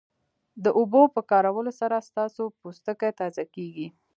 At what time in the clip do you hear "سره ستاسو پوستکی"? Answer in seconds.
1.79-3.11